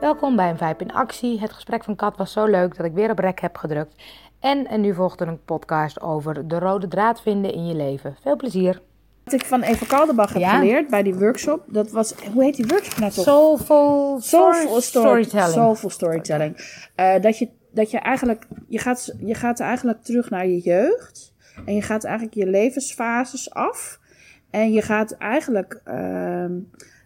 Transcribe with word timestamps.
Welkom 0.00 0.36
bij 0.36 0.50
een 0.50 0.56
Vijp 0.58 0.80
in 0.80 0.92
Actie. 0.92 1.40
Het 1.40 1.52
gesprek 1.52 1.84
van 1.84 1.96
Kat 1.96 2.16
was 2.16 2.32
zo 2.32 2.44
leuk 2.46 2.76
dat 2.76 2.86
ik 2.86 2.92
weer 2.92 3.10
op 3.10 3.18
rek 3.18 3.40
heb 3.40 3.56
gedrukt. 3.56 4.02
En, 4.40 4.66
en 4.66 4.80
nu 4.80 4.94
volgt 4.94 5.20
er 5.20 5.28
een 5.28 5.44
podcast 5.44 6.00
over 6.00 6.48
de 6.48 6.58
rode 6.58 6.88
draad 6.88 7.22
vinden 7.22 7.52
in 7.52 7.66
je 7.66 7.74
leven. 7.74 8.16
Veel 8.22 8.36
plezier. 8.36 8.80
Wat 9.24 9.34
ik 9.34 9.44
van 9.44 9.62
Eva 9.62 9.86
Kaldenbach 9.86 10.32
heb 10.32 10.42
Ja. 10.42 10.58
geleerd 10.58 10.88
bij 10.90 11.02
die 11.02 11.14
workshop, 11.14 11.64
dat 11.66 11.90
was, 11.90 12.14
hoe 12.32 12.42
heet 12.44 12.56
die 12.56 12.66
workshop 12.66 12.98
nou 12.98 13.12
toch? 13.12 13.24
Soulful, 13.24 14.20
Soulful 14.20 14.80
story- 14.80 14.82
storytelling. 14.82 15.52
Soulful 15.52 15.90
storytelling. 15.90 16.56
Eh, 16.94 17.20
dat, 17.20 17.38
je, 17.38 17.48
dat 17.72 17.90
je 17.90 17.98
eigenlijk, 17.98 18.46
je 18.68 18.78
gaat, 18.78 19.14
je 19.18 19.34
gaat 19.34 19.60
eigenlijk 19.60 20.02
terug 20.02 20.30
naar 20.30 20.46
je 20.46 20.60
jeugd. 20.60 21.34
En 21.66 21.74
je 21.74 21.82
gaat 21.82 22.04
eigenlijk 22.04 22.34
je 22.36 22.46
levensfases 22.46 23.50
af. 23.54 23.98
En 24.50 24.72
je 24.72 24.82
gaat 24.82 25.12
eigenlijk 25.12 25.80
ehm, 25.84 26.52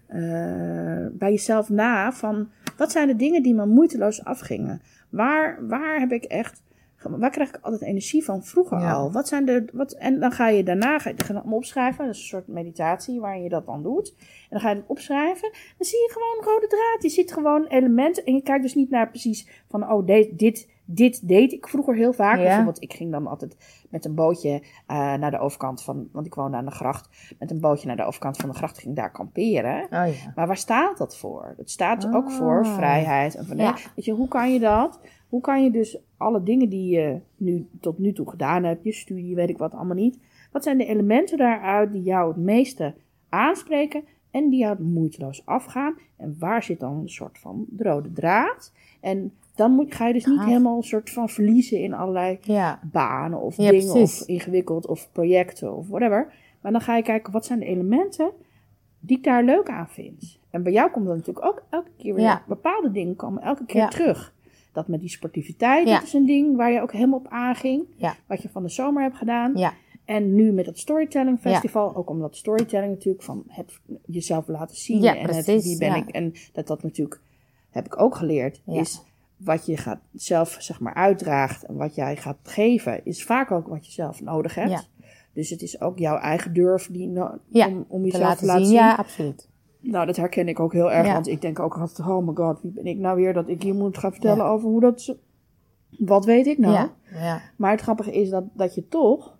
eh, 0.07 1.07
bij 1.13 1.31
jezelf 1.31 1.69
na 1.69 2.13
van, 2.13 2.49
wat 2.83 2.93
zijn 2.93 3.09
de 3.09 3.17
dingen 3.17 3.43
die 3.43 3.55
me 3.55 3.67
moeiteloos 3.67 4.25
afgingen? 4.25 4.83
Waar, 5.11 5.67
waar 5.69 6.01
heb 6.01 6.13
ik 6.13 6.25
echt, 6.25 6.63
waar 7.03 7.31
krijg 7.31 7.49
ik 7.49 7.59
altijd 7.63 7.83
energie 7.83 8.25
van 8.25 8.45
vroeger 8.45 8.79
Ja. 8.79 8.93
al? 8.93 9.13
Wat 9.13 9.29
zijn 9.29 9.45
de, 9.45 9.65
wat, 9.73 9.93
en 9.93 10.21
dan 10.21 10.33
ga 10.33 10.49
je 10.49 10.63
daarna, 10.65 10.99
ga 10.99 11.11
je 11.11 11.43
opschrijven. 11.45 12.05
Dat 12.05 12.15
is 12.15 12.21
een 12.21 12.27
soort 12.27 12.47
meditatie 12.47 13.21
waarin 13.21 13.43
je 13.43 13.49
dat 13.49 13.67
dan 13.67 13.83
doet. 13.83 14.15
En 14.19 14.49
dan 14.51 14.61
ga 14.61 14.71
je 14.71 14.77
het 14.77 14.85
opschrijven. 14.87 15.51
Dan 15.51 15.87
zie 15.87 15.99
je 15.99 16.11
gewoon 16.13 16.55
rode 16.55 16.67
draad. 16.67 17.03
Je 17.03 17.09
ziet 17.09 17.33
gewoon 17.33 17.67
elementen. 17.67 18.25
En 18.25 18.35
je 18.35 18.43
kijkt 18.43 18.63
dus 18.63 18.75
niet 18.75 18.91
naar 18.91 19.09
precies 19.09 19.49
van, 19.73 19.91
oh, 19.93 20.07
dit, 20.07 20.39
dit, 20.39 20.69
dit 20.85 21.29
deed 21.29 21.53
ik 21.53 21.69
vroeger 21.69 21.95
heel 21.95 22.13
vaak. 22.13 22.37
Ja. 22.37 22.43
Bijvoorbeeld, 22.43 22.83
ik 22.83 22.93
ging 22.93 23.11
dan 23.11 23.27
altijd 23.27 23.85
met 23.91 24.05
een 24.05 24.15
bootje 24.15 24.63
eh, 24.87 25.15
naar 25.15 25.31
de 25.31 25.39
overkant 25.39 25.83
van, 25.83 26.09
want 26.13 26.27
ik 26.27 26.35
woonde 26.35 26.57
aan 26.57 26.65
de 26.65 26.71
gracht. 26.71 27.35
Met 27.39 27.51
een 27.51 27.61
bootje 27.61 27.87
naar 27.87 27.97
de 27.97 28.05
overkant 28.05 28.37
van 28.37 28.49
de 28.51 28.55
gracht 28.57 28.79
ging 28.79 28.97
daar 28.97 29.11
kamperen. 29.13 29.83
Oh 29.85 29.89
ja. 29.91 30.33
Maar 30.35 30.47
waar 30.47 30.57
staat 30.57 30.99
dat 30.99 31.17
voor? 31.17 31.55
Het 31.57 31.71
staat 31.71 32.15
ook 32.15 32.31
voor 32.31 32.65
Ah. 32.65 32.75
vrijheid. 32.75 33.35
En 33.35 33.47
van, 33.47 33.57
Ja. 33.57 33.77
Weet 33.97 34.05
je, 34.05 34.13
hoe 34.13 34.29
kan 34.29 34.53
je 34.53 34.61
dat? 34.61 35.01
Hoe 35.29 35.41
kan 35.41 35.63
je 35.63 35.71
dus 35.71 35.99
alle 36.17 36.43
dingen 36.43 36.69
die 36.69 36.91
je 36.95 37.21
nu 37.37 37.69
tot 37.81 37.99
nu 37.99 38.13
toe 38.13 38.31
gedaan 38.31 38.65
hebt, 38.65 38.85
je 38.85 38.93
studie, 38.93 39.35
weet 39.35 39.49
ik 39.49 39.59
wat 39.59 39.73
allemaal 39.75 39.97
niet. 39.97 40.19
Wat 40.53 40.63
zijn 40.63 40.79
de 40.79 40.87
elementen 40.87 41.39
daaruit 41.39 41.93
die 41.93 42.03
jou 42.03 42.29
het 42.29 42.37
meeste 42.37 42.95
aanspreken 43.29 44.05
en 44.31 44.49
die 44.49 44.59
jou 44.61 44.83
moeiteloos 44.83 45.47
afgaan? 45.47 45.95
En 46.17 46.37
waar 46.39 46.63
zit 46.63 46.81
dan 46.81 46.97
een 46.99 47.09
soort 47.11 47.39
van 47.39 47.65
de 47.69 47.83
rode 47.83 48.13
draad? 48.13 48.73
En 49.01 49.33
dan 49.55 49.73
moet, 49.73 49.95
ga 49.95 50.07
je 50.07 50.13
dus 50.13 50.25
niet 50.27 50.37
Gaaf. 50.39 50.47
helemaal 50.47 50.77
een 50.77 50.83
soort 50.83 51.11
van 51.11 51.29
verliezen 51.29 51.79
in 51.81 51.95
allerlei 51.95 52.39
Ja. 52.43 52.81
banen 52.93 53.41
of 53.41 53.57
Ja, 53.57 53.71
dingen 53.71 53.93
precies. 53.93 54.21
of 54.21 54.29
ingewikkeld 54.29 54.87
of 54.87 55.09
projecten 55.13 55.77
of 55.77 55.89
whatever. 55.89 56.33
Maar 56.61 56.73
dan 56.73 56.81
ga 56.81 56.97
je 56.97 57.03
kijken 57.03 57.33
wat 57.33 57.47
zijn 57.47 57.59
de 57.59 57.65
elementen 57.67 58.31
die 59.01 59.17
ik 59.17 59.25
daar 59.25 59.45
leuk 59.45 59.69
aan 59.69 59.89
vind. 59.89 60.39
En 60.51 60.63
bij 60.63 60.73
jou 60.73 60.91
komt 60.91 61.07
dan 61.07 61.17
natuurlijk 61.17 61.47
ook 61.47 61.63
elke 61.71 61.91
keer 61.99 62.15
weer 62.15 62.25
Ja. 62.25 62.43
bepaalde 62.49 62.91
dingen 62.93 63.17
komen 63.17 63.43
elke 63.43 63.65
keer 63.67 63.89
terug. 63.89 64.35
Dat 64.73 64.89
met 64.89 65.01
die 65.01 65.09
sportiviteit, 65.09 65.87
dat 65.87 66.03
is 66.03 66.13
een 66.13 66.27
ding 66.27 66.57
waar 66.57 66.73
je 66.73 66.81
ook 66.81 66.93
helemaal 66.93 67.19
op 67.19 67.29
aanging. 67.29 67.85
Wat 68.27 68.43
je 68.43 68.49
van 68.49 68.63
de 68.63 68.69
zomer 68.69 69.03
hebt 69.03 69.17
gedaan. 69.17 69.55
En 70.05 70.35
nu 70.35 70.53
met 70.53 70.67
het 70.67 70.79
Storytelling 70.79 71.39
Festival, 71.41 71.97
ook 71.97 72.11
omdat 72.11 72.37
storytelling 72.37 72.93
natuurlijk 72.93 73.25
van 73.25 73.45
het 73.49 73.81
jezelf 74.07 74.49
laten 74.49 74.77
zien. 74.77 75.01
Ja, 75.03 75.17
en 75.17 75.35
het, 75.35 75.47
wie 75.47 75.79
ben 75.79 75.89
ja. 75.89 75.97
ik. 75.97 76.09
En 76.09 76.33
dat 76.53 76.67
dat 76.67 76.83
natuurlijk, 76.83 77.21
heb 77.71 77.87
ik 77.87 78.01
ook 78.01 78.15
geleerd, 78.15 78.61
is 78.67 79.03
wat 79.45 79.67
je 79.67 79.77
gaat 79.77 80.01
zelf 80.13 80.57
zeg 80.59 80.81
maar 80.81 80.95
uitdraagt 80.95 81.65
en 81.65 81.77
wat 81.77 81.95
jij 81.95 82.17
gaat 82.17 82.39
geven, 82.43 83.05
is 83.05 83.25
vaak 83.25 83.51
ook 83.51 83.67
wat 83.69 83.87
je 83.87 83.93
zelf 83.93 84.21
nodig 84.21 84.55
hebt. 84.55 84.71
Ja. 84.71 84.81
Dus 85.33 85.51
het 85.51 85.63
is 85.63 85.81
ook 85.81 85.99
jouw 85.99 86.17
eigen 86.19 86.53
durf 86.53 86.89
die 86.91 87.09
no- 87.09 87.39
Ja, 87.49 87.67
om, 87.69 87.85
om 87.89 88.01
Te 88.03 88.07
jezelf 88.07 88.23
laten 88.25 88.39
te 88.39 88.47
laten 88.47 88.65
zien. 88.67 88.75
zien. 88.75 88.85
Ja, 88.85 88.95
absoluut. 88.95 89.49
Nou, 89.81 90.07
dat 90.07 90.17
herken 90.17 90.49
ik 90.49 90.61
ook 90.61 90.73
heel 90.73 90.93
erg, 90.93 91.07
Ja. 91.07 91.13
want 91.13 91.27
ik 91.29 91.41
denk 91.41 91.59
ook 91.59 91.79
altijd, 91.79 92.09
oh 92.09 92.27
my 92.27 92.35
god, 92.35 92.61
wie 92.63 92.71
ben 92.73 92.85
ik 92.87 92.99
nou 92.99 93.17
weer 93.17 93.33
dat 93.33 93.49
ik 93.49 93.63
hier 93.63 93.75
moet 93.75 93.99
gaan 93.99 94.13
vertellen 94.13 94.45
over 94.47 94.69
hoe 94.69 94.81
dat... 94.81 95.17
Wat 95.99 96.25
weet 96.25 96.47
ik 96.47 96.59
nou? 96.59 96.89
Maar 97.57 97.71
het 97.71 97.81
grappige 97.81 98.13
is 98.13 98.31
dat, 98.31 98.45
dat 98.55 98.75
je 98.75 98.89
toch 98.89 99.37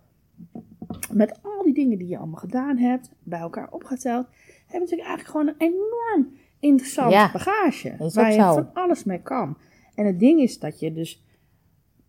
met 1.11 1.39
al 1.43 1.63
die 1.63 1.73
dingen 1.73 1.97
die 1.97 2.07
je 2.07 2.17
allemaal 2.17 2.39
gedaan 2.39 2.77
hebt, 2.77 3.11
bij 3.23 3.39
elkaar 3.39 3.67
opgeteld, 3.71 4.25
heb 4.25 4.71
je 4.71 4.79
natuurlijk 4.79 5.07
eigenlijk 5.07 5.29
gewoon 5.29 5.47
een 5.47 5.55
enorm 5.73 6.33
interessant 6.59 7.11
bagage. 7.33 7.95
waar 8.13 8.31
je 8.31 8.37
van 8.41 8.69
alles 8.73 9.03
mee 9.03 9.21
kan. 9.21 9.57
En 9.95 10.05
het 10.05 10.19
ding 10.19 10.39
is 10.41 10.59
dat 10.59 10.79
je 10.79 10.93
dus 10.93 11.23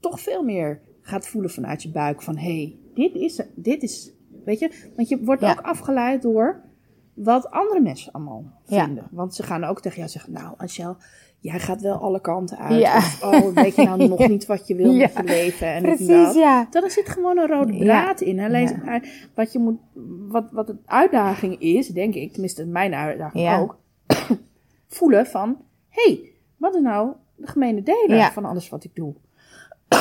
toch 0.01 0.21
veel 0.21 0.43
meer 0.43 0.81
gaat 1.01 1.27
voelen 1.27 1.51
vanuit 1.51 1.83
je 1.83 1.91
buik 1.91 2.23
van 2.23 2.37
hé, 2.37 2.43
hey, 2.57 2.77
dit 2.95 3.15
is, 3.15 3.43
dit 3.55 3.83
is, 3.83 4.11
weet 4.45 4.59
je, 4.59 4.91
want 4.97 5.09
je 5.09 5.25
wordt 5.25 5.41
Ja. 5.43 5.51
ook 5.51 5.61
afgeleid 5.61 6.23
door 6.23 6.61
wat 7.15 7.51
andere 7.51 7.81
mensen 7.81 8.13
allemaal 8.13 8.45
Ja. 8.67 8.85
vinden. 8.85 9.09
Want 9.11 9.35
ze 9.35 9.43
gaan 9.43 9.65
ook 9.65 9.81
tegen 9.81 9.99
jou 9.99 10.09
zeggen, 10.11 10.33
nou 10.33 10.55
Angel, 10.57 10.97
jij 11.39 11.59
gaat 11.61 11.81
wel 11.81 11.97
alle 11.97 12.21
kanten 12.21 12.59
uit. 12.59 12.81
Ja. 12.81 12.97
Of, 12.97 13.23
oh, 13.23 13.55
weet 13.55 13.75
je 13.77 13.85
nou 13.85 14.09
nog 14.09 14.29
niet 14.29 14.47
wat 14.47 14.67
je 14.67 14.75
wil 14.75 14.93
met 14.93 15.13
je 15.13 15.23
leven 15.25 15.67
en 15.67 15.83
dit 15.83 15.91
en 15.91 15.97
Precies, 15.97 16.25
dat. 16.27 16.35
ja. 16.35 16.67
Dan 16.71 16.91
zit 16.91 17.09
gewoon 17.09 17.39
een 17.39 17.47
rode 17.49 17.79
draad 17.79 18.21
in. 18.21 18.41
Alleen 18.41 18.81
Ja. 18.85 19.01
wat 19.35 19.53
je 19.53 19.59
moet, 19.59 19.79
wat, 20.29 20.45
wat 20.51 20.67
de 20.67 20.77
uitdaging 20.87 21.61
is, 21.61 21.89
denk 21.89 22.15
ik, 22.15 22.33
tenminste 22.33 22.67
mijn 22.67 22.95
uitdaging 22.95 23.45
Ja. 23.45 23.61
ook, 23.61 23.79
voelen 24.97 25.27
van, 25.27 25.57
hé, 25.89 26.03
hey, 26.13 26.31
wat 26.57 26.75
is 26.75 26.81
nou 26.83 27.13
de 27.45 27.51
gemene 27.51 27.83
deler 27.83 28.17
Ja. 28.17 28.33
van 28.33 28.45
alles 28.45 28.69
wat 28.69 28.85
ik 28.85 28.95
doe? 28.95 29.15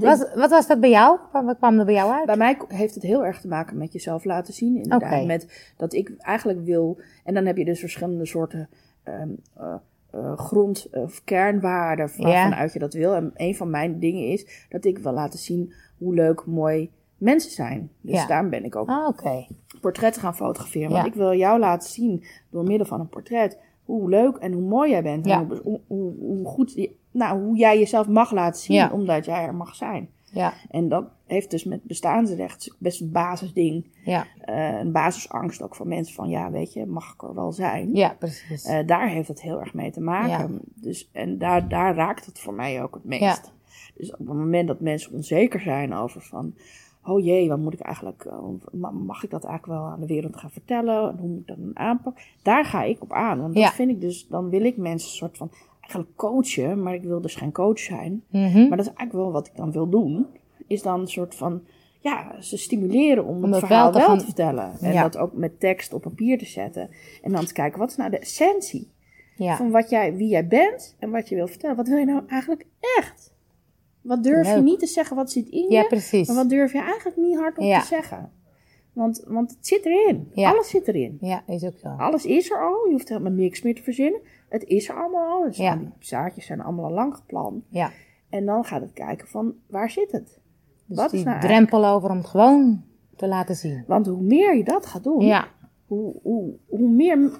Wat, 0.00 0.30
wat 0.34 0.50
was 0.50 0.66
dat 0.66 0.80
bij 0.80 0.90
jou? 0.90 1.18
Wat 1.32 1.56
kwam 1.58 1.78
er 1.78 1.84
bij 1.84 1.94
jou 1.94 2.12
uit? 2.12 2.26
Bij 2.26 2.36
mij 2.36 2.58
heeft 2.68 2.94
het 2.94 3.02
heel 3.02 3.24
erg 3.24 3.40
te 3.40 3.48
maken 3.48 3.78
met 3.78 3.92
jezelf 3.92 4.24
laten 4.24 4.54
zien. 4.54 4.76
Inderdaad. 4.76 5.12
Oké. 5.12 5.24
Met 5.26 5.72
dat 5.76 5.92
ik 5.92 6.12
eigenlijk 6.18 6.64
wil. 6.64 6.98
En 7.24 7.34
dan 7.34 7.46
heb 7.46 7.56
je 7.56 7.64
dus 7.64 7.80
verschillende 7.80 8.26
soorten 8.26 8.68
ehm, 9.02 9.28
eh, 9.56 9.74
eh, 10.10 10.38
grond- 10.38 10.88
of 10.90 11.24
kernwaarden 11.24 12.10
vanuit 12.10 12.72
je 12.72 12.78
dat 12.78 12.92
wil. 12.94 13.14
En 13.14 13.30
een 13.34 13.56
van 13.56 13.70
mijn 13.70 13.98
dingen 13.98 14.26
is 14.26 14.66
dat 14.68 14.84
ik 14.84 14.98
wil 14.98 15.12
laten 15.12 15.38
zien 15.38 15.72
hoe 15.98 16.14
leuk, 16.14 16.46
mooi 16.46 16.90
mensen 17.16 17.50
zijn. 17.50 17.90
Dus 18.00 18.14
Ja. 18.20 18.26
daarom 18.26 18.50
ben 18.50 18.64
ik 18.64 18.76
ook 18.76 18.88
Ah, 18.88 19.06
Oké. 19.08 19.46
portretten 19.80 20.22
gaan 20.22 20.36
fotograferen. 20.36 20.88
Ja. 20.88 20.94
Want 20.94 21.06
ik 21.06 21.14
wil 21.14 21.34
jou 21.34 21.58
laten 21.58 21.88
zien 21.90 22.24
door 22.50 22.64
middel 22.64 22.86
van 22.86 23.00
een 23.00 23.08
portret 23.08 23.58
hoe 23.96 24.08
leuk 24.10 24.36
en 24.36 24.52
hoe 24.52 24.68
mooi 24.68 24.90
jij 24.90 25.02
bent. 25.02 25.26
En 25.26 25.46
hoe, 25.46 25.60
hoe, 25.62 25.80
hoe, 25.86 26.14
hoe 26.18 26.46
goed, 26.46 26.72
je- 26.74 26.94
nou, 27.10 27.40
hoe 27.42 27.56
jij 27.56 27.78
jezelf 27.78 28.08
mag 28.08 28.32
laten 28.32 28.60
zien, 28.60 28.76
Ja. 28.76 28.90
omdat 28.92 29.24
jij 29.24 29.44
er 29.44 29.54
mag 29.54 29.74
zijn. 29.74 30.08
Ja. 30.32 30.52
En 30.70 30.88
dat 30.88 31.04
heeft 31.26 31.50
dus 31.50 31.64
met 31.64 31.82
bestaansrecht 31.84 32.76
best 32.78 33.00
een 33.00 33.10
basisding. 33.12 33.86
Ja. 34.04 34.26
eh, 34.40 34.78
een 34.78 34.92
basisangst 34.92 35.62
ook 35.62 35.74
van 35.76 35.88
mensen 35.88 36.14
van, 36.14 36.28
ja, 36.28 36.50
weet 36.50 36.72
je, 36.72 36.86
mag 36.86 37.12
ik 37.14 37.22
er 37.22 37.34
wel 37.34 37.52
zijn? 37.52 37.94
Ja, 37.94 38.16
precies. 38.18 38.64
Eh, 38.64 38.86
daar 38.86 39.08
heeft 39.08 39.28
het 39.28 39.42
heel 39.42 39.60
erg 39.60 39.74
mee 39.74 39.90
te 39.90 40.00
maken. 40.00 40.60
Dus, 40.74 41.08
en 41.12 41.38
daar, 41.38 41.68
daar 41.68 41.94
raakt 41.94 42.26
het 42.26 42.38
voor 42.38 42.54
mij 42.54 42.82
ook 42.82 42.94
het 42.94 43.04
meest. 43.04 43.52
Dus 43.96 44.12
op 44.12 44.18
het 44.18 44.36
moment 44.36 44.68
dat 44.68 44.80
mensen 44.80 45.12
onzeker 45.12 45.60
zijn 45.60 45.94
over 45.94 46.20
van... 46.22 46.54
Oh 47.08 47.24
jee, 47.24 47.48
wat 47.48 47.58
moet 47.58 47.72
ik 47.72 47.80
eigenlijk... 47.80 48.24
eh, 48.24 48.38
ma- 48.72 48.90
Mag 48.90 49.24
ik 49.24 49.30
dat 49.30 49.44
eigenlijk 49.44 49.80
wel 49.80 49.90
aan 49.90 50.00
de 50.00 50.06
wereld 50.06 50.36
gaan 50.36 50.50
vertellen? 50.50 51.10
En 51.10 51.16
hoe 51.18 51.28
moet 51.28 51.40
ik 51.40 51.46
dat 51.46 51.56
dan 51.58 51.78
aanpakken? 51.78 52.22
Daar 52.42 52.64
ga 52.64 52.82
ik 52.82 53.02
op 53.02 53.12
aan. 53.12 53.40
Want 53.40 53.54
Ja. 53.54 53.64
dat 53.64 53.74
vind 53.74 53.90
ik 53.90 54.00
dus... 54.00 54.26
Dan 54.28 54.48
wil 54.50 54.64
ik 54.64 54.76
mensen 54.76 55.08
een 55.10 55.16
soort 55.16 55.36
van... 55.36 55.50
Eigenlijk 55.80 56.16
coachen, 56.16 56.82
maar 56.82 56.94
ik 56.94 57.02
wil 57.02 57.20
dus 57.20 57.34
geen 57.34 57.52
coach 57.52 57.78
zijn. 57.78 58.22
Mhm. 58.30 58.58
Maar 58.68 58.76
dat 58.76 58.86
is 58.86 58.92
eigenlijk 58.94 59.12
wel 59.12 59.32
wat 59.32 59.46
ik 59.46 59.56
dan 59.56 59.72
wil 59.72 59.88
doen. 59.88 60.26
Is 60.66 60.82
dan 60.82 61.00
een 61.00 61.06
soort 61.08 61.34
van... 61.34 61.62
Ja, 62.00 62.40
ze 62.40 62.56
stimuleren 62.56 63.24
om, 63.24 63.44
Om 63.44 63.52
het 63.52 63.58
verhaal 63.58 63.92
wel 63.92 64.16
te 64.18 64.24
vertellen. 64.24 64.72
En 64.80 64.92
Ja. 64.92 65.02
dat 65.02 65.16
ook 65.18 65.32
met 65.32 65.60
tekst 65.60 65.92
op 65.92 66.02
papier 66.02 66.38
te 66.38 66.46
zetten. 66.46 66.90
En 67.22 67.32
dan 67.32 67.44
te 67.44 67.52
kijken, 67.52 67.78
wat 67.78 67.90
is 67.90 67.96
nou 67.96 68.10
de 68.10 68.18
essentie? 68.18 68.90
Ja. 69.36 69.56
Van 69.56 69.70
wat 69.70 69.90
jij, 69.90 70.14
wie 70.16 70.28
jij 70.28 70.46
bent 70.46 70.96
en 70.98 71.10
wat 71.10 71.28
je 71.28 71.34
wil 71.34 71.46
vertellen. 71.46 71.76
Wat 71.76 71.88
wil 71.88 71.96
je 71.98 72.04
nou 72.04 72.22
eigenlijk 72.28 72.66
echt? 72.98 73.32
Wat 74.08 74.22
durf 74.22 74.54
je 74.54 74.60
niet 74.60 74.78
te 74.78 74.86
zeggen 74.86 75.16
wat 75.16 75.30
zit 75.30 75.48
in 75.48 75.70
ja, 75.70 75.80
je? 75.80 75.86
precies. 75.86 76.26
Maar 76.28 76.36
wat 76.36 76.48
durf 76.48 76.72
je 76.72 76.78
eigenlijk 76.80 77.16
niet 77.16 77.36
hardop 77.38 77.64
Ja. 77.64 77.80
te 77.80 77.86
zeggen? 77.86 78.30
Want, 78.92 79.24
want 79.26 79.50
het 79.50 79.66
zit 79.66 79.84
erin. 79.86 80.28
Ja. 80.32 80.50
Alles 80.50 80.68
zit 80.68 80.88
erin. 80.88 81.18
Ja, 81.20 81.42
is 81.46 81.64
ook 81.64 81.78
zo. 81.78 81.88
Alles 81.88 82.24
is 82.26 82.50
er 82.50 82.62
al. 82.62 82.84
Je 82.86 82.92
hoeft 82.92 83.08
helemaal 83.08 83.32
niks 83.32 83.62
meer 83.62 83.74
te 83.74 83.82
verzinnen. 83.82 84.20
Het 84.48 84.64
is 84.64 84.88
er 84.88 84.94
allemaal 85.00 85.28
al. 85.30 85.42
Dus 85.42 85.56
Ja. 85.56 85.76
Die 85.76 85.88
zaadjes 85.98 86.46
zijn 86.46 86.60
allemaal 86.60 86.84
al 86.84 86.90
lang 86.92 87.14
geplant. 87.14 87.64
Ja. 87.68 87.90
En 88.28 88.46
dan 88.46 88.64
gaat 88.64 88.80
het 88.80 88.92
kijken 88.92 89.28
van 89.28 89.54
waar 89.66 89.90
zit 89.90 90.12
het? 90.12 90.38
Dus 90.86 90.96
wat 90.96 91.10
die 91.10 91.18
is 91.18 91.24
nou 91.24 91.40
drempel 91.40 91.86
over 91.86 92.10
om 92.10 92.16
het 92.16 92.26
gewoon 92.26 92.82
te 93.16 93.26
laten 93.28 93.54
zien. 93.54 93.84
Want 93.86 94.06
hoe 94.06 94.22
meer 94.22 94.56
je 94.56 94.64
dat 94.64 94.86
gaat 94.86 95.04
doen, 95.04 95.24
Ja. 95.24 95.48
hoe, 95.86 96.14
hoe, 96.22 96.52
hoe 96.68 96.88
meer 96.90 97.30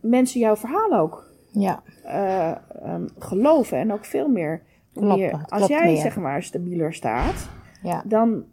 mensen 0.00 0.40
jouw 0.40 0.56
verhaal 0.56 0.92
ook 0.92 1.28
Ja. 1.52 1.82
eh, 2.04 2.50
ehm, 2.82 3.06
geloven. 3.18 3.78
En 3.78 3.92
ook 3.92 4.04
veel 4.04 4.28
meer. 4.28 4.62
Klopt, 5.00 5.18
meer- 5.20 5.44
als 5.48 5.66
jij 5.66 5.86
meer. 5.92 6.00
zeg 6.00 6.16
maar 6.16 6.42
stabieler 6.42 6.94
staat, 6.94 7.48
Ja. 7.82 8.02
dan 8.06 8.44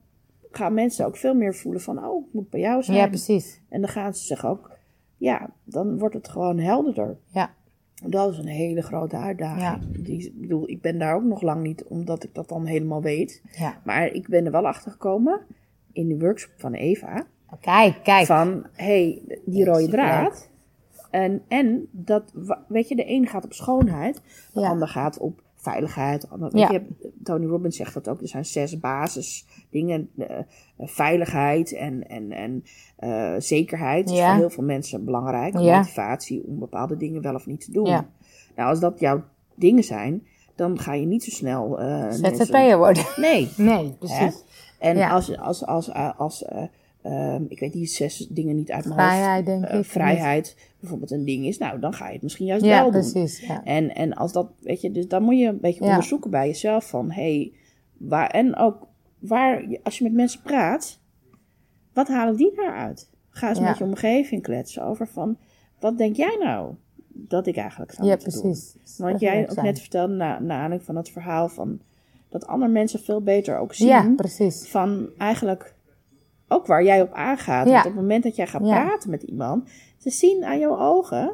gaan 0.51 0.73
mensen 0.73 1.05
ook 1.05 1.17
veel 1.17 1.33
meer 1.33 1.55
voelen 1.55 1.81
van, 1.81 2.05
oh, 2.05 2.25
ik 2.27 2.33
moet 2.33 2.49
bij 2.49 2.59
jou 2.59 2.83
zijn. 2.83 2.97
Ja, 2.97 3.07
precies. 3.07 3.61
en 3.69 3.81
dan 3.81 3.89
gaan 3.89 4.13
ze 4.13 4.25
zich 4.25 4.45
ook, 4.45 4.71
ja, 5.17 5.49
dan 5.63 5.97
wordt 5.99 6.15
het 6.15 6.27
gewoon 6.27 6.59
helderder. 6.59 7.17
Ja. 7.27 7.49
Dat 8.05 8.31
is 8.31 8.37
een 8.37 8.45
hele 8.47 8.81
grote 8.81 9.15
uitdaging. 9.17 10.03
Die, 10.05 10.25
ik 10.25 10.41
bedoel, 10.41 10.69
ik 10.69 10.81
ben 10.81 10.97
daar 10.99 11.15
ook 11.15 11.23
nog 11.23 11.41
lang 11.41 11.61
niet, 11.63 11.83
omdat 11.83 12.23
ik 12.23 12.33
dat 12.33 12.49
dan 12.49 12.65
helemaal 12.65 13.01
weet. 13.01 13.41
Ja. 13.57 13.81
Maar 13.83 14.05
ik 14.07 14.27
ben 14.27 14.45
er 14.45 14.51
wel 14.51 14.67
achter 14.67 14.91
gekomen 14.91 15.41
in 15.91 16.07
de 16.07 16.17
workshop 16.19 16.51
van 16.57 16.73
Eva. 16.73 17.25
Kijk, 17.61 17.99
kijk. 18.03 18.25
Van, 18.25 18.65
hé, 18.73 18.85
hey, 18.85 19.39
die 19.45 19.65
Ja, 19.65 19.71
rode 19.71 19.87
draad. 19.87 20.49
En, 21.11 21.41
en 21.47 21.87
dat, 21.91 22.33
weet 22.67 22.87
je, 22.87 22.95
de 22.95 23.09
een 23.11 23.27
gaat 23.27 23.45
op 23.45 23.53
schoonheid, 23.53 24.21
de 24.53 24.59
Ja. 24.59 24.69
ander 24.69 24.87
gaat 24.87 25.17
op 25.17 25.41
veiligheid. 25.57 26.27
Ja. 26.51 26.71
je, 26.71 26.81
Tony 27.23 27.45
Robbins 27.45 27.75
zegt 27.77 27.93
dat 27.93 28.07
ook. 28.09 28.21
Er 28.21 28.27
zijn 28.27 28.45
zes 28.45 28.79
basisdingen. 28.79 30.09
eh, 30.17 30.37
veiligheid 30.79 31.73
en, 31.73 32.07
en, 32.09 32.31
en 32.31 32.63
eh, 32.97 33.33
zekerheid. 33.37 34.05
Dat 34.05 34.13
is 34.13 34.19
Ja. 34.19 34.29
voor 34.29 34.37
heel 34.39 34.49
veel 34.49 34.63
mensen 34.63 35.05
belangrijk. 35.05 35.59
Ja. 35.59 35.77
Motivatie 35.77 36.43
om 36.47 36.59
bepaalde 36.59 36.97
dingen 36.97 37.21
wel 37.21 37.35
of 37.35 37.45
niet 37.45 37.65
te 37.65 37.71
doen. 37.71 37.85
Ja. 37.85 38.05
Nou, 38.55 38.69
als 38.69 38.79
dat 38.79 38.99
jouw 38.99 39.23
dingen 39.55 39.83
zijn, 39.83 40.27
dan 40.55 40.79
ga 40.79 40.93
je 40.93 41.05
niet 41.05 41.23
zo 41.23 41.29
snel... 41.31 41.79
eh, 41.79 41.87
mensen- 41.87 42.35
ZZP'er 42.45 42.77
worden. 42.77 43.03
Nee, 43.15 43.49
Nee, 43.57 43.85
Hè? 43.85 43.91
precies. 43.99 44.43
En 44.79 44.97
Ja. 44.97 45.09
als, 45.09 45.37
als, 45.37 45.65
als, 45.65 45.91
als, 46.17 46.45
eh, 47.11 47.33
ehm, 47.35 47.43
ik 47.47 47.59
weet 47.59 47.73
die 47.73 47.85
zes 47.85 48.27
dingen 48.29 48.55
niet 48.55 48.71
uit 48.71 48.85
mijn 48.85 48.95
Vrijheid, 48.99 49.45
hoofd. 49.47 49.59
denk 49.59 49.71
eh, 49.71 49.79
ik. 49.79 49.85
vrijheid 49.85 50.55
bijvoorbeeld 50.79 51.11
een 51.11 51.25
ding 51.25 51.45
is, 51.45 51.57
nou 51.57 51.79
dan 51.79 51.93
ga 51.93 52.07
je 52.07 52.13
het 52.13 52.21
misschien 52.21 52.45
juist 52.45 52.65
Ja, 52.65 52.81
wel 52.81 52.91
doen. 52.91 53.11
precies. 53.11 53.39
Ja. 53.39 53.63
En, 53.63 53.95
en 53.95 54.13
als 54.13 54.31
dat, 54.31 54.49
weet 54.59 54.81
je, 54.81 54.91
dus 54.91 55.07
dan 55.07 55.23
moet 55.23 55.39
je 55.39 55.45
een 55.47 55.59
beetje 55.59 55.83
Ja. 55.83 55.89
onderzoeken 55.89 56.29
bij 56.31 56.47
jezelf 56.47 56.89
van, 56.89 57.11
hé, 57.11 57.21
hey, 57.21 57.51
waar, 57.97 58.29
en 58.29 58.55
ook 58.55 58.87
waar, 59.19 59.65
als 59.83 59.97
je 59.97 60.03
met 60.03 60.13
mensen 60.13 60.41
praat, 60.41 60.99
wat 61.93 62.07
halen 62.07 62.35
die 62.35 62.55
daaruit? 62.55 63.09
Ga 63.29 63.49
eens 63.49 63.59
met 63.59 63.77
je 63.77 63.83
omgeving 63.83 64.41
kletsen 64.41 64.83
over 64.83 65.07
van, 65.07 65.37
wat 65.79 65.97
denk 65.97 66.15
jij 66.15 66.37
nou 66.43 66.73
dat 67.09 67.47
ik 67.47 67.57
eigenlijk 67.57 67.91
zou 67.91 68.07
Ja, 68.07 68.15
doen? 68.15 68.23
precies. 68.23 68.75
Want 68.97 69.11
Dat 69.11 69.21
jij 69.21 69.41
ook 69.41 69.51
zijn. 69.53 69.65
net 69.65 69.79
vertelde, 69.79 70.13
na, 70.13 70.39
na 70.39 70.53
aanleiding 70.53 70.83
van 70.83 70.95
het 70.95 71.09
verhaal 71.09 71.49
van, 71.49 71.79
dat 72.29 72.47
andere 72.47 72.71
mensen 72.71 72.99
veel 72.99 73.21
beter 73.21 73.57
ook 73.57 73.73
zien 73.73 73.87
Ja, 73.87 74.13
precies. 74.15 74.67
van 74.69 75.09
eigenlijk 75.17 75.75
ook 76.47 76.65
waar 76.67 76.83
jij 76.83 77.01
op 77.01 77.13
aangaat. 77.13 77.65
Ja. 77.67 77.71
Want 77.73 77.85
op 77.85 77.91
het 77.91 78.01
moment 78.01 78.23
dat 78.23 78.35
jij 78.35 78.47
gaat 78.47 78.65
Ja. 78.65 78.83
praten 78.85 79.09
met 79.09 79.23
iemand, 79.23 79.69
ze 79.97 80.09
zien 80.09 80.43
aan 80.45 80.59
jouw 80.59 80.77
ogen 80.79 81.33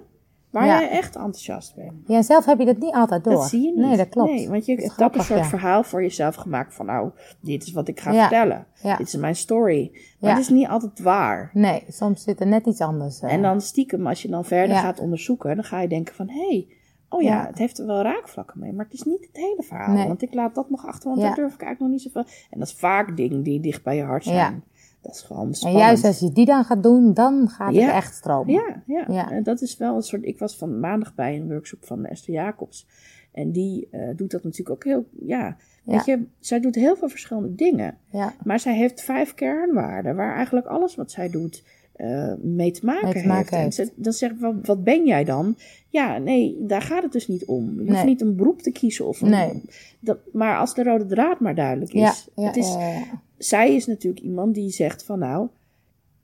waar 0.50 0.66
jij 0.66 0.90
echt 0.90 1.16
enthousiast 1.16 1.76
bent. 1.76 1.92
Ja, 2.08 2.22
zelf 2.22 2.46
heb 2.46 2.60
je 2.60 2.66
dat 2.66 2.78
niet 2.78 2.94
altijd 2.94 3.24
door. 3.24 3.34
Dat 3.34 3.48
zie 3.50 3.62
je 3.62 3.68
niet. 3.72 3.86
Nee, 3.86 3.98
dat 3.98 4.10
klopt. 4.10 4.30
Nee, 4.32 4.50
want 4.50 4.66
je 4.66 4.76
hebt 4.96 5.16
een 5.16 5.24
soort 5.24 5.46
verhaal 5.46 5.84
voor 5.84 6.02
jezelf 6.02 6.36
gemaakt 6.36 6.74
van 6.74 6.86
nou, 6.86 7.10
dit 7.40 7.64
is 7.64 7.72
wat 7.72 7.88
ik 7.88 8.00
ga 8.00 8.14
vertellen. 8.14 8.66
Dit 8.98 9.08
is 9.08 9.16
mijn 9.16 9.36
story. 9.36 9.92
Maar 10.20 10.30
het 10.32 10.40
is 10.40 10.50
niet 10.50 10.68
altijd 10.68 11.00
waar. 11.00 11.50
Nee, 11.54 11.84
soms 11.88 12.24
zit 12.24 12.40
er 12.40 12.48
net 12.48 12.66
iets 12.66 12.82
anders. 12.82 13.20
eh. 13.22 13.34
En 13.34 13.42
dan 13.42 13.62
stiekem, 13.62 14.08
als 14.08 14.22
je 14.22 14.28
dan 14.28 14.46
verder 14.46 14.76
gaat 14.78 15.00
onderzoeken, 15.00 15.56
dan 15.56 15.64
ga 15.66 15.82
je 15.82 15.88
denken 15.88 16.16
van 16.16 16.30
hé, 16.30 16.48
hey, 16.48 16.68
oh 17.10 17.22
ja, 17.22 17.30
Ja. 17.42 17.48
het 17.48 17.58
heeft 17.58 17.80
er 17.80 17.86
wel 17.86 18.02
raakvlakken 18.02 18.60
mee, 18.60 18.74
maar 18.74 18.86
het 18.86 18.94
is 18.94 19.04
niet 19.04 19.22
het 19.22 19.38
hele 19.38 19.64
verhaal. 19.64 19.94
Nee. 19.96 20.08
Want 20.08 20.22
ik 20.22 20.34
laat 20.34 20.56
dat 20.56 20.70
nog 20.70 20.86
achter, 20.86 21.10
want 21.10 21.22
Ja. 21.22 21.28
daar 21.28 21.36
durf 21.36 21.54
ik 21.54 21.62
eigenlijk 21.62 21.80
nog 21.80 21.90
niet 22.04 22.14
zoveel. 22.14 22.32
En 22.50 22.60
dat 22.60 22.68
is 22.68 22.74
vaak 22.74 23.18
dingen 23.18 23.44
die 23.44 23.60
dicht 23.60 23.84
bij 23.84 23.96
je 23.96 24.04
hart 24.04 24.24
zijn. 24.24 24.36
Ja. 24.36 24.54
Dat 25.04 25.16
is 25.16 25.22
gewoon 25.22 25.54
en 25.66 25.72
juist 25.72 26.04
als 26.04 26.20
je 26.20 26.32
die 26.32 26.46
dan 26.46 26.64
gaat 26.64 26.84
doen, 26.84 27.14
dan 27.14 27.50
gaat 27.50 27.74
Ja. 27.74 27.86
het 27.86 27.94
echt 27.96 28.16
stromen. 28.16 28.54
Ja, 28.54 28.84
ja. 28.86 29.06
Ja. 29.08 29.32
En 29.32 29.44
dat 29.44 29.62
is 29.62 29.78
wel 29.78 29.96
een 29.96 30.02
soort. 30.02 30.26
Ik 30.26 30.40
was 30.40 30.56
van 30.58 30.80
maandag 30.80 31.16
bij 31.16 31.36
een 31.36 31.48
workshop 31.48 31.86
van 31.86 32.06
Esther 32.06 32.34
Jacobs. 32.34 32.88
En 33.32 33.52
die 33.52 33.88
eh, 33.92 34.10
doet 34.16 34.32
dat 34.32 34.44
natuurlijk 34.44 34.70
ook 34.70 34.84
heel. 34.84 35.06
Ja, 35.26 35.58
weet 35.84 36.06
je, 36.06 36.24
zij 36.40 36.60
doet 36.60 36.76
heel 36.76 36.96
veel 36.96 37.10
verschillende 37.10 37.56
dingen. 37.56 37.98
Ja. 38.10 38.34
Maar 38.44 38.60
zij 38.60 38.76
heeft 38.76 39.02
vijf 39.02 39.34
kernwaarden 39.34 40.16
waar 40.16 40.36
eigenlijk 40.36 40.66
alles 40.66 40.96
wat 40.96 41.12
zij 41.12 41.30
doet 41.30 41.64
eh, 41.94 42.34
mee 42.42 42.72
te 42.72 42.86
maken 42.86 43.04
Mee 43.04 43.12
te 43.14 43.18
heeft. 43.20 43.30
maken 43.30 43.58
En 43.58 43.64
heeft. 43.64 43.92
dan 43.96 44.14
zegt 44.14 44.40
wat, 44.40 44.54
wat 44.62 44.84
ben 44.84 45.06
jij 45.06 45.24
dan? 45.24 45.56
Ja, 45.90 46.18
nee, 46.18 46.58
daar 46.60 46.82
gaat 46.82 47.04
het 47.04 47.12
dus 47.12 47.28
niet 47.28 47.46
om. 47.46 47.82
Je 47.84 47.92
hoeft 47.92 48.06
niet 48.06 48.22
een 48.22 48.36
beroep 48.36 48.62
te 48.62 48.72
kiezen 48.72 49.08
of 49.08 49.22
een, 49.22 49.30
Nee. 49.30 49.64
dat, 50.00 50.18
maar 50.34 50.58
als 50.58 50.74
de 50.76 50.84
rode 50.84 51.06
draad 51.06 51.40
maar 51.40 51.56
duidelijk 51.56 51.94
is. 51.94 52.02
Ja, 52.02 52.14
ja, 52.36 52.48
het 52.48 52.58
is 52.58 52.74
ja, 52.74 52.88
ja. 52.88 53.04
Zij 53.46 53.76
is 53.76 53.86
natuurlijk 53.86 54.24
iemand 54.24 54.54
die 54.56 54.70
zegt 54.70 55.04
van 55.04 55.20
nou, 55.20 55.48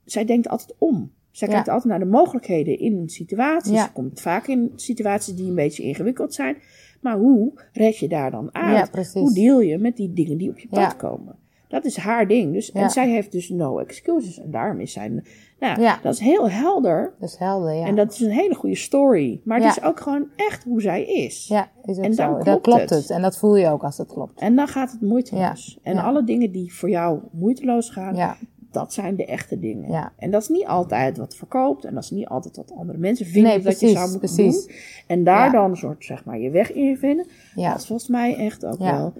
zij 0.04 0.24
denkt 0.24 0.48
altijd 0.48 0.74
om. 0.78 1.12
Zij 1.30 1.48
Ja. 1.48 1.54
kijkt 1.54 1.68
altijd 1.68 1.88
naar 1.88 1.98
de 1.98 2.04
mogelijkheden 2.16 2.78
in 2.78 3.08
situaties. 3.08 3.72
Ja. 3.72 3.84
Ze 3.84 3.92
komt 3.92 4.20
vaak 4.20 4.46
in 4.46 4.72
situaties 4.76 5.34
die 5.34 5.48
een 5.48 5.54
beetje 5.54 5.82
ingewikkeld 5.82 6.34
zijn. 6.34 6.56
Maar 7.00 7.16
hoe 7.18 7.52
red 7.72 7.98
je 7.98 8.08
daar 8.08 8.30
dan 8.30 8.54
uit? 8.54 8.76
Ja, 8.76 8.86
precies. 8.90 9.12
Hoe 9.12 9.34
deal 9.34 9.60
je 9.60 9.78
met 9.78 9.96
die 9.96 10.12
dingen 10.12 10.38
die 10.38 10.50
op 10.50 10.58
je 10.58 10.68
pad 10.68 10.96
komen? 10.96 11.36
Dat 11.70 11.84
is 11.84 11.96
haar 11.96 12.28
ding. 12.28 12.52
Dus, 12.52 12.70
Ja. 12.74 12.80
En 12.80 12.90
zij 12.90 13.08
heeft 13.10 13.32
dus 13.32 13.48
no 13.48 13.78
excuses. 13.78 14.38
En 14.40 14.50
daarom 14.50 14.80
is 14.80 14.92
zij... 14.92 15.22
Nou, 15.60 15.80
ja, 15.80 15.98
dat 16.02 16.12
is 16.14 16.20
heel 16.20 16.50
helder. 16.50 17.14
Dat 17.20 17.28
is 17.28 17.36
helder, 17.36 17.74
ja. 17.74 17.86
En 17.86 17.96
dat 17.96 18.12
is 18.12 18.20
een 18.20 18.30
hele 18.30 18.54
goede 18.54 18.76
story. 18.76 19.40
Maar 19.44 19.56
het 19.60 19.74
Ja. 19.74 19.80
is 19.82 19.88
ook 19.88 20.00
gewoon 20.00 20.26
echt 20.36 20.64
hoe 20.64 20.80
zij 20.80 21.04
is. 21.04 21.46
ja, 21.48 21.68
is 21.84 21.98
ook 21.98 22.04
En 22.04 22.14
dan 22.14 22.26
zo. 22.26 22.28
klopt 22.32 22.44
dat 22.44 22.60
klopt 22.60 22.80
het. 22.80 22.90
het. 22.90 23.10
En 23.10 23.22
dat 23.22 23.38
voel 23.38 23.56
je 23.56 23.68
ook 23.68 23.82
als 23.82 23.98
het 23.98 24.12
klopt. 24.12 24.40
En 24.40 24.54
dan 24.56 24.68
gaat 24.68 24.90
het 24.92 25.00
moeiteloos. 25.00 25.78
En 25.82 25.98
alle 25.98 26.24
dingen 26.24 26.52
die 26.52 26.74
voor 26.74 26.90
jou 26.90 27.18
moeiteloos 27.32 27.90
gaan, 27.90 28.36
dat 28.72 28.92
zijn 28.92 29.16
de 29.16 29.24
echte 29.26 29.58
dingen. 29.58 29.90
Ja. 29.90 30.12
En 30.16 30.30
dat 30.30 30.42
is 30.42 30.48
niet 30.48 30.66
altijd 30.66 31.16
wat 31.16 31.36
verkoopt. 31.36 31.84
En 31.84 31.94
dat 31.94 32.02
is 32.04 32.10
niet 32.10 32.26
altijd 32.26 32.56
wat 32.56 32.72
andere 32.78 32.98
mensen 32.98 33.26
vinden 33.26 33.52
Nee, 33.52 33.62
dat 33.62 33.80
je 33.80 33.88
zou 33.88 34.10
moeten 34.10 34.18
precies. 34.34 34.66
doen. 34.66 34.74
En 35.06 35.24
daar 35.24 35.44
Ja. 35.46 35.52
dan 35.52 35.70
een 35.70 35.76
soort, 35.76 36.04
zeg 36.04 36.24
maar, 36.24 36.38
je 36.38 36.50
weg 36.50 36.72
in 36.72 36.96
vinden. 36.96 37.26
ja. 37.54 37.70
Dat 37.70 37.80
is 37.80 37.86
volgens 37.86 38.08
mij 38.08 38.36
echt 38.36 38.64
ook 38.66 38.78
wel 38.78 39.12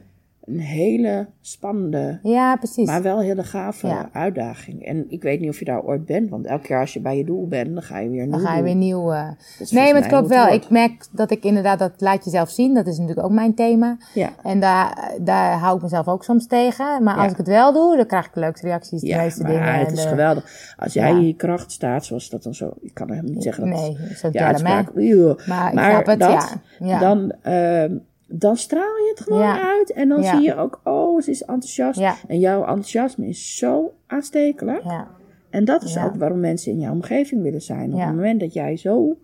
een 0.50 0.58
hele 0.60 1.26
spannende, 1.40 2.18
ja 2.22 2.56
precies. 2.56 2.86
maar 2.86 3.02
wel 3.02 3.20
hele 3.20 3.42
gave 3.44 3.86
Ja. 3.86 4.08
uitdaging. 4.12 4.84
En 4.86 5.04
ik 5.08 5.22
weet 5.22 5.40
niet 5.40 5.48
of 5.48 5.58
je 5.58 5.64
daar 5.64 5.82
ooit 5.82 6.06
bent. 6.06 6.30
Want 6.30 6.46
elke 6.46 6.66
keer 6.66 6.80
als 6.80 6.92
je 6.92 7.00
bij 7.00 7.16
je 7.16 7.24
doel 7.24 7.48
bent, 7.48 7.74
dan 7.74 7.82
ga 7.82 7.98
je 7.98 8.08
weer 8.08 8.22
een 8.22 8.30
dan 8.30 8.38
nieuw 8.40 8.48
ga 8.48 8.56
je 8.56 8.62
weer 8.62 8.74
nieuw. 8.74 9.12
eh, 9.12 9.28
Nee, 9.70 9.92
maar 9.92 10.00
het 10.02 10.10
klopt 10.10 10.28
wel. 10.28 10.48
Ik 10.48 10.70
merk 10.70 11.06
dat 11.12 11.30
ik 11.30 11.44
inderdaad, 11.44 11.78
dat 11.78 11.92
laat 11.98 12.24
jezelf 12.24 12.50
zien. 12.50 12.74
Dat 12.74 12.86
is 12.86 12.98
natuurlijk 12.98 13.26
ook 13.26 13.32
mijn 13.32 13.54
thema. 13.54 13.96
Ja. 14.14 14.28
En 14.42 14.60
daar, 14.60 15.10
daar 15.20 15.58
hou 15.58 15.76
ik 15.76 15.82
mezelf 15.82 16.08
ook 16.08 16.24
soms 16.24 16.46
tegen. 16.46 17.02
Maar 17.02 17.16
Ja. 17.16 17.22
als 17.22 17.32
ik 17.32 17.38
het 17.38 17.48
wel 17.48 17.72
doe, 17.72 17.96
dan 17.96 18.06
krijg 18.06 18.26
ik 18.26 18.34
de 18.34 18.40
leukste 18.40 18.66
reacties, 18.66 19.00
de 19.00 19.06
Ja, 19.06 19.22
meeste 19.22 19.42
maar 19.42 19.50
dingen. 19.52 19.74
het 19.74 19.92
is 19.92 20.02
de- 20.02 20.08
geweldig. 20.08 20.74
Als 20.78 20.92
jij 20.92 21.08
Ja. 21.10 21.16
in 21.18 21.26
je 21.26 21.34
kracht 21.34 21.72
staat, 21.72 22.04
zoals 22.04 22.28
dat 22.30 22.42
dan 22.42 22.54
zo... 22.54 22.72
Ik 22.80 22.94
kan 22.94 23.10
hem 23.10 23.24
niet 23.24 23.42
zeggen 23.42 23.70
dat 23.70 23.80
Nee, 23.80 23.96
zo 24.16 24.30
uitspraak... 24.32 24.90
Eeuw. 24.94 25.36
Maar 25.46 25.72
ik 25.72 25.78
snap 25.78 26.06
het, 26.06 26.20
dat, 26.20 26.30
ja. 26.78 26.86
ja. 26.86 26.98
dan, 26.98 27.32
ehm, 27.42 27.94
dan 28.32 28.56
straal 28.56 28.96
je 28.96 29.12
het 29.14 29.20
gewoon 29.20 29.40
Ja. 29.40 29.62
uit. 29.68 29.92
En 29.92 30.08
dan 30.08 30.22
Ja. 30.22 30.34
zie 30.36 30.44
je 30.46 30.56
ook, 30.56 30.80
oh, 30.84 31.20
ze 31.20 31.30
is 31.30 31.40
enthousiast. 31.42 31.98
Ja. 31.98 32.14
En 32.28 32.38
jouw 32.38 32.60
enthousiasme 32.60 33.26
is 33.28 33.56
zo 33.56 33.92
aanstekelijk. 34.06 34.82
ja. 34.84 35.08
En 35.50 35.64
dat 35.64 35.82
is 35.82 35.94
Ja. 35.94 36.04
ook 36.04 36.14
waarom 36.16 36.40
mensen 36.40 36.72
in 36.72 36.78
jouw 36.78 36.92
omgeving 36.92 37.42
willen 37.42 37.62
zijn. 37.62 37.92
Op 37.92 37.98
Ja. 37.98 38.06
het 38.06 38.14
moment 38.14 38.40
dat 38.40 38.52
jij 38.52 38.76
zo, 38.76 39.16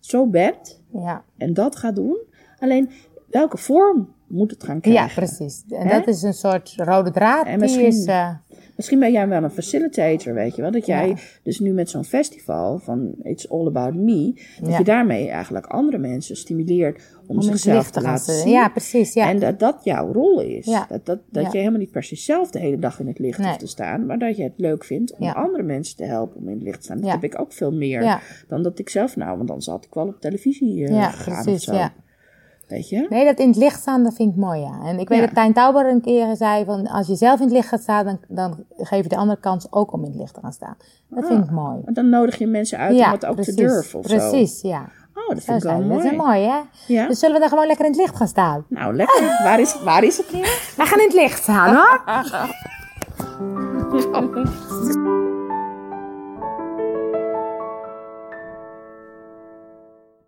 zo 0.00 0.26
bent 0.26 0.80
Ja. 0.92 1.24
en 1.38 1.54
dat 1.54 1.76
gaat 1.76 1.96
doen. 1.96 2.16
Alleen, 2.58 2.90
welke 3.30 3.56
vorm 3.56 4.12
moet 4.26 4.50
het 4.50 4.64
gaan 4.64 4.74
ja, 4.74 4.80
krijgen? 4.80 5.14
precies. 5.14 5.64
En 5.68 5.88
dat 5.88 6.06
is 6.06 6.22
een 6.22 6.32
soort 6.34 6.74
rode 6.76 7.10
draad. 7.10 7.44
En 7.46 7.50
die 7.50 7.60
misschien- 7.60 7.86
is, 7.86 8.04
eh, 8.04 8.30
Misschien 8.76 8.98
ben 8.98 9.12
jij 9.12 9.28
wel 9.28 9.42
een 9.42 9.50
facilitator, 9.50 10.34
weet 10.34 10.54
je 10.54 10.62
wel. 10.62 10.70
Dat 10.70 10.86
jij 10.86 11.08
Ja. 11.08 11.14
dus 11.42 11.60
nu 11.60 11.72
met 11.72 11.90
zo'n 11.90 12.04
festival 12.04 12.78
van 12.78 13.14
It's 13.22 13.48
All 13.50 13.66
About 13.66 13.94
Me... 13.94 14.32
dat 14.60 14.70
Ja. 14.70 14.78
je 14.78 14.84
daarmee 14.84 15.28
eigenlijk 15.28 15.66
andere 15.66 15.98
mensen 15.98 16.36
stimuleert 16.36 17.02
om, 17.26 17.42
zichzelf 17.42 17.90
te 17.90 18.00
laten 18.00 18.34
zien. 18.34 18.52
Ja, 18.52 18.68
precies. 18.68 19.12
Ja. 19.12 19.28
En 19.28 19.38
dat 19.38 19.58
dat 19.58 19.80
jouw 19.84 20.12
rol 20.12 20.40
is. 20.40 20.66
Ja. 20.66 20.86
Dat, 20.88 21.06
dat, 21.06 21.18
dat 21.30 21.52
je 21.52 21.58
helemaal 21.58 21.78
niet 21.80 21.90
per 21.90 22.02
se 22.02 22.16
zelf 22.16 22.50
de 22.50 22.58
hele 22.58 22.78
dag 22.78 23.00
in 23.00 23.06
het 23.06 23.18
licht 23.18 23.38
Nee. 23.38 23.46
hoeft 23.46 23.58
te 23.58 23.66
staan. 23.66 24.06
Maar 24.06 24.18
dat 24.18 24.36
je 24.36 24.42
het 24.42 24.52
leuk 24.56 24.84
vindt 24.84 25.14
om 25.18 25.28
andere 25.28 25.62
mensen 25.62 25.96
te 25.96 26.04
helpen 26.04 26.36
om 26.40 26.48
in 26.48 26.54
het 26.54 26.62
licht 26.62 26.78
te 26.78 26.84
staan. 26.84 27.00
Dat 27.00 27.10
heb 27.10 27.24
ik 27.24 27.40
ook 27.40 27.52
veel 27.52 27.72
meer 27.72 28.20
dan 28.48 28.62
dat 28.62 28.78
ik 28.78 28.88
zelf 28.88 29.16
nou. 29.16 29.36
Want 29.36 29.48
dan 29.48 29.62
zat 29.62 29.84
ik 29.84 29.94
wel 29.94 30.06
op 30.06 30.20
televisie 30.20 30.74
Ja, 30.74 31.10
gegaan 31.10 31.42
precies, 31.44 31.68
of 31.68 31.74
zo. 31.74 31.80
ja. 31.80 31.92
Weet 32.68 32.88
je? 32.88 33.06
Nee, 33.08 33.24
dat 33.24 33.38
in 33.38 33.48
het 33.48 33.56
licht 33.56 33.80
staan, 33.80 34.02
dat 34.02 34.14
vind 34.14 34.30
ik 34.32 34.36
mooi, 34.36 34.60
ja. 34.60 34.78
En 34.84 34.98
ik 34.98 35.08
weet 35.08 35.18
Ja. 35.18 35.24
dat 35.26 35.34
Tijn 35.34 35.52
Tauber 35.52 35.88
een 35.90 36.00
keer 36.00 36.36
zei 36.36 36.64
van... 36.64 36.86
als 36.86 37.06
je 37.06 37.14
zelf 37.14 37.38
in 37.38 37.44
het 37.44 37.54
licht 37.54 37.68
gaat 37.68 37.80
staan, 37.80 38.04
dan, 38.04 38.18
dan 38.28 38.64
geef 38.76 39.02
je 39.02 39.08
de 39.08 39.16
andere 39.16 39.40
kans 39.40 39.66
ook 39.70 39.92
om 39.92 40.00
in 40.04 40.10
het 40.10 40.20
licht 40.20 40.34
te 40.34 40.40
gaan 40.40 40.52
staan. 40.52 40.76
Dat 41.08 41.26
vind 41.26 41.44
ik 41.44 41.50
mooi. 41.50 41.80
Dan 41.84 42.08
nodig 42.08 42.38
je 42.38 42.46
mensen 42.46 42.78
uit 42.78 42.96
ja, 42.96 43.06
om 43.06 43.12
het 43.12 43.26
ook 43.26 43.34
precies, 43.34 43.54
te 43.54 43.62
durven 43.62 43.98
of 43.98 44.06
zo. 44.06 44.16
Precies, 44.16 44.60
ja. 44.60 44.88
Oh, 45.14 45.28
dat 45.28 45.38
Zo 45.42 45.52
vind 45.52 45.64
ik 45.64 45.70
wel 45.70 45.80
mooi. 45.80 46.02
Dat 46.02 46.12
is 46.12 46.18
mooi, 46.18 46.40
hè? 46.42 46.58
Ja. 46.86 47.06
Dus 47.08 47.18
zullen 47.18 47.34
we 47.34 47.40
dan 47.40 47.48
gewoon 47.48 47.66
lekker 47.66 47.84
in 47.84 47.90
het 47.90 48.00
licht 48.00 48.16
gaan 48.16 48.28
staan? 48.28 48.64
Nou, 48.68 48.96
lekker. 48.96 49.22
Waar 49.42 49.60
is, 49.60 49.82
waar 49.82 50.04
is 50.04 50.16
het 50.16 50.32
nu? 50.32 50.40
We 50.76 50.84
gaan 50.84 50.98
in 50.98 51.04
het 51.06 51.14
licht 51.14 51.42
staan, 51.42 51.74
hoor. 51.74 52.02